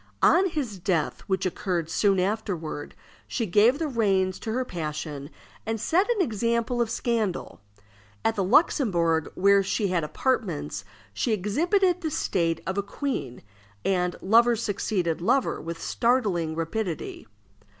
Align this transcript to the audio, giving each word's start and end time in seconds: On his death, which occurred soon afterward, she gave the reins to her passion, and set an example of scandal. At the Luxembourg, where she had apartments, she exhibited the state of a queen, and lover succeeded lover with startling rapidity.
On 0.23 0.49
his 0.49 0.79
death, 0.79 1.21
which 1.27 1.45
occurred 1.45 1.87
soon 1.91 2.19
afterward, 2.19 2.95
she 3.27 3.45
gave 3.45 3.77
the 3.77 3.87
reins 3.87 4.39
to 4.39 4.51
her 4.51 4.65
passion, 4.65 5.29
and 5.63 5.79
set 5.79 6.09
an 6.09 6.23
example 6.23 6.81
of 6.81 6.89
scandal. 6.89 7.61
At 8.25 8.33
the 8.35 8.43
Luxembourg, 8.43 9.31
where 9.35 9.61
she 9.61 9.89
had 9.89 10.03
apartments, 10.03 10.83
she 11.13 11.33
exhibited 11.33 12.01
the 12.01 12.09
state 12.09 12.61
of 12.65 12.79
a 12.79 12.81
queen, 12.81 13.43
and 13.85 14.15
lover 14.23 14.55
succeeded 14.55 15.21
lover 15.21 15.61
with 15.61 15.79
startling 15.79 16.55
rapidity. 16.55 17.27